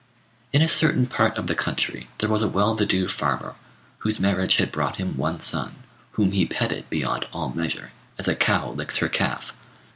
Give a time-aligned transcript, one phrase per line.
[0.51, 3.53] In a certain part of the country there was a well to do farmer,
[3.99, 5.75] whose marriage had brought him one son,
[6.13, 9.53] whom he petted beyond all measure, as a cow licks her calf.